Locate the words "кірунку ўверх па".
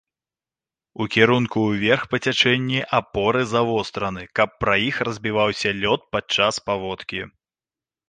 1.15-2.17